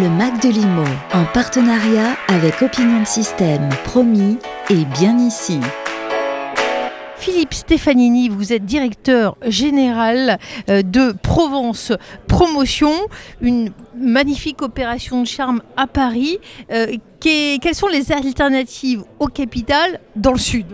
[0.00, 5.60] Le Mac de Limo, en partenariat avec Opinion de Système, promis et bien ici.
[7.16, 10.38] Philippe Stefanini, vous êtes directeur général
[10.68, 11.92] euh, de Provence
[12.26, 12.92] Promotion,
[13.40, 16.38] une magnifique opération de charme à Paris.
[16.72, 20.66] Euh, quelles sont les alternatives au capital dans le sud?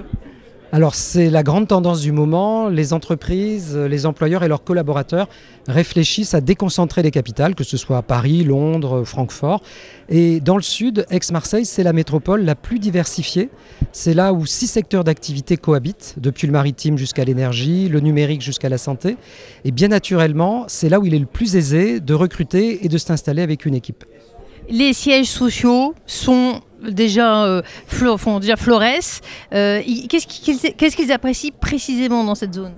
[0.73, 2.69] Alors c'est la grande tendance du moment.
[2.69, 5.29] Les entreprises, les employeurs et leurs collaborateurs
[5.67, 9.63] réfléchissent à déconcentrer les capitales, que ce soit à Paris, Londres, Francfort.
[10.09, 13.51] Et dans le sud, Aix-Marseille, c'est la métropole la plus diversifiée.
[13.91, 18.69] C'est là où six secteurs d'activité cohabitent, depuis le maritime jusqu'à l'énergie, le numérique jusqu'à
[18.69, 19.17] la santé.
[19.65, 22.99] Et bien naturellement, c'est là où il est le plus aisé de recruter et de
[22.99, 24.05] s'installer avec une équipe.
[24.71, 27.63] Les sièges sociaux sont déjà, euh,
[30.27, 32.73] qu'ils qu'est-ce qu'ils apprécient précisément dans cette zone?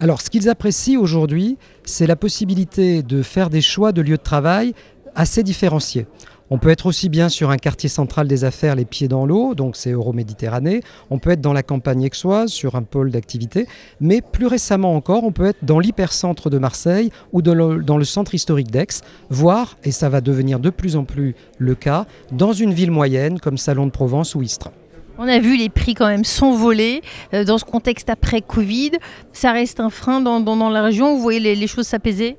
[0.00, 4.22] Alors, ce qu'ils apprécient aujourd'hui, c'est la possibilité de faire des choix de lieux de
[4.22, 4.74] travail
[5.14, 6.06] assez différenciés.
[6.52, 9.54] On peut être aussi bien sur un quartier central des affaires, les pieds dans l'eau,
[9.54, 10.80] donc c'est Euroméditerranée.
[11.08, 13.68] On peut être dans la campagne aixoise, sur un pôle d'activité.
[14.00, 18.34] Mais plus récemment encore, on peut être dans l'hypercentre de Marseille ou dans le, centre
[18.34, 22.72] historique d'Aix, voire, et ça va devenir de plus en plus le cas, dans une
[22.72, 24.72] ville moyenne comme Salon de Provence ou Istres.
[25.18, 28.92] On a vu les prix quand même s'envoler euh, dans ce contexte après Covid.
[29.32, 31.14] Ça reste un frein dans, la région.
[31.14, 32.36] Vous voyez les choses s'apaiser?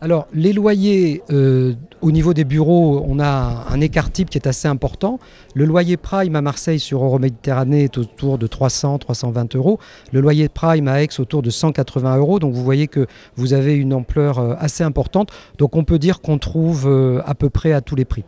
[0.00, 4.46] Alors, les loyers, euh, au niveau des bureaux, on a un écart type qui est
[4.46, 5.18] assez important.
[5.54, 9.78] Le loyer prime à Marseille sur Euroméditerranée est autour de 300-320 euros.
[10.12, 12.38] Le loyer prime à Aix autour de 180 euros.
[12.38, 15.30] Donc, vous voyez que vous avez une ampleur euh, assez importante.
[15.58, 18.24] Donc, on peut dire qu'on trouve euh, à peu près à tous les prix.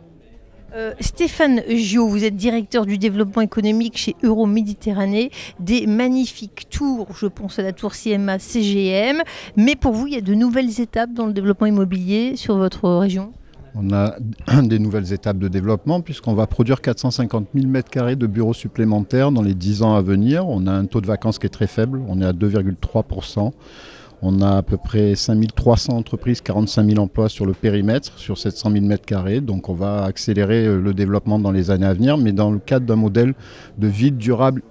[0.77, 5.31] Euh, Stéphane Gio, vous êtes directeur du développement économique chez Euroméditerranée.
[5.59, 9.23] Des magnifiques tours, je pense à la tour CMA CGM.
[9.55, 12.87] Mais pour vous, il y a de nouvelles étapes dans le développement immobilier sur votre
[12.89, 13.31] région?
[13.73, 14.17] On a
[14.61, 19.41] des nouvelles étapes de développement puisqu'on va produire 450 000 m2 de bureaux supplémentaires dans
[19.41, 20.47] les 10 ans à venir.
[20.47, 23.51] On a un taux de vacances qui est très faible, on est à 2,3%.
[24.21, 28.71] On a à peu près 5300 entreprises, 45 000 emplois sur le périmètre, sur 700
[28.71, 29.41] 000 m2.
[29.41, 32.59] Donc on va accélérer euh, le développement dans les années à venir, mais dans le
[32.59, 33.35] cadre d'un modèle
[33.77, 34.63] de ville durable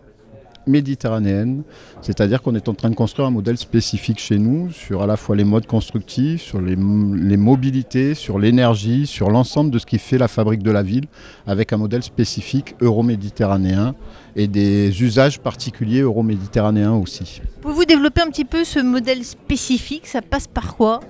[0.66, 1.62] méditerranéenne,
[2.03, 5.16] c'est-à-dire qu'on est en train de construire un modèle spécifique chez nous sur à la
[5.16, 10.19] fois les modes constructifs, sur les, mobilités, sur l'énergie, sur l'ensemble de ce qui fait
[10.19, 11.06] la fabrique de la ville,
[11.47, 13.94] avec un modèle spécifique euro-méditerranéen
[14.34, 17.41] et des usages particuliers euro-méditerranéens aussi.
[17.62, 21.00] Pouvez-vous développer un petit peu ce modèle spécifique Ça passe par quoi?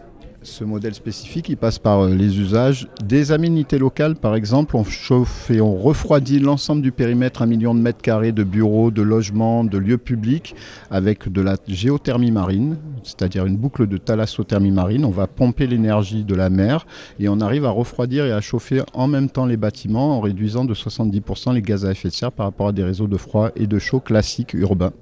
[0.47, 4.15] Ce modèle spécifique, il passe par euh, les usages des aménités locales.
[4.15, 8.31] Par exemple, on chauffe et on refroidit l'ensemble du périmètre, un million de mètres carrés
[8.31, 10.55] de bureaux, de logements, de lieux publics,
[10.89, 15.05] avec de la géothermie marine, c'est-à-dire une boucle de thalassothermie marine.
[15.05, 16.87] On va pomper l'énergie de la mer
[17.19, 20.65] et on arrive à refroidir et à chauffer en même temps les bâtiments en réduisant
[20.65, 23.51] de 70% les gaz à effet de serre par rapport à des réseaux de froid
[23.57, 24.93] et de chaud classiques urbains.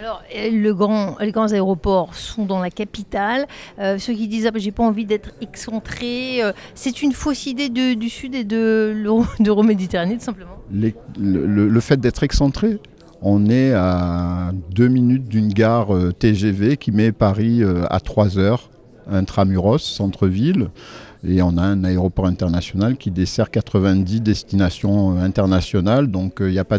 [0.00, 3.46] Alors, les grands aéroports sont dans la capitale.
[3.78, 7.44] Euh, ceux qui disent ah, ben, j'ai pas envie d'être excentré, euh, c'est une fausse
[7.44, 10.56] idée du Sud et de l'Euro- d'Euroméditerranée, tout simplement.
[10.72, 12.78] Les- le, le- le fait d'être excentré,
[13.20, 18.70] on est à deux minutes d'une gare euh, TGV qui met Paris à 3 heures,
[19.10, 20.70] intramuros, centre-ville.
[21.28, 26.06] Et on a un aéroport international qui dessert 90 destinations internationales.
[26.06, 26.78] Donc il n'y a pas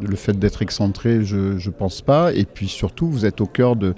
[0.00, 2.32] Le fait d'être excentré, je ne pense pas.
[2.32, 3.94] Et puis surtout, vous êtes au cœur de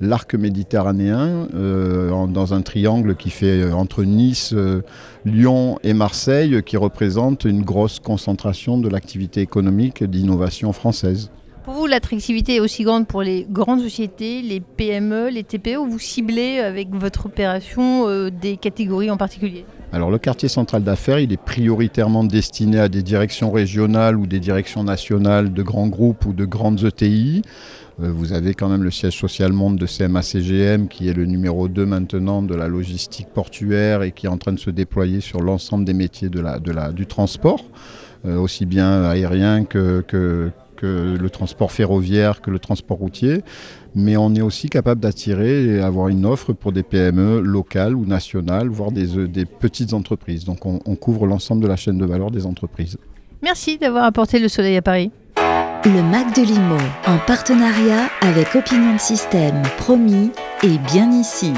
[0.00, 4.82] l'arc méditerranéen, euh, dans un triangle qui fait euh, entre Nice, euh,
[5.24, 11.30] Lyon et Marseille, qui représente une grosse concentration de l'activité économique et d'innovation française.
[11.64, 15.88] Pour vous, l'attractivité est aussi grande pour les grandes sociétés, les PME, les TPE, ou
[15.88, 19.64] vous ciblez avec votre opération des catégories en particulier?
[19.94, 24.40] Alors le quartier central d'affaires, il est prioritairement destiné à des directions régionales ou des
[24.40, 27.42] directions nationales de grands groupes ou de grandes ETI.
[28.02, 31.68] Euh, Vous avez quand même le siège social monde de CMA-CGM qui est le numéro
[31.68, 35.42] 2 maintenant de la logistique portuaire et qui est en train de se déployer sur
[35.42, 37.64] l'ensemble des métiers du transport,
[38.26, 43.42] euh, aussi bien aérien que, que, que le transport ferroviaire, que le transport routier.
[43.94, 48.04] Mais on est aussi capable d'attirer et avoir une offre pour des PME locales ou
[48.04, 50.44] nationales, voire des, euh, des petites entreprises.
[50.44, 52.98] Donc on, on couvre l'ensemble de la chaîne de valeur des entreprises.
[53.42, 55.10] Merci d'avoir apporté le soleil à Paris.
[55.84, 60.30] Le Mac de Limo, en partenariat avec Opinion de Système, promis
[60.62, 61.52] et bien ici.